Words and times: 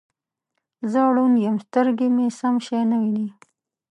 زه 0.91 1.01
ړوند 1.15 1.35
یم 1.45 1.57
سترګې 1.65 2.07
مې 2.15 2.27
سم 2.39 2.55
شی 2.65 2.81
نه 2.91 2.97
وینې 3.01 3.27